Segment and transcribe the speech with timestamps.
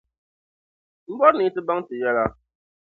[1.09, 2.25] m bɔri ni yi ti baŋ ti yɛla.